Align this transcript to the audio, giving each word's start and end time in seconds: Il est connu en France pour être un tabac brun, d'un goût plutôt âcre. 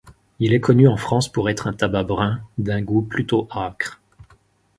Il 0.39 0.55
est 0.55 0.59
connu 0.59 0.87
en 0.87 0.97
France 0.97 1.31
pour 1.31 1.47
être 1.47 1.67
un 1.67 1.73
tabac 1.73 2.01
brun, 2.05 2.41
d'un 2.57 2.81
goût 2.81 3.03
plutôt 3.03 3.47
âcre. 3.55 4.01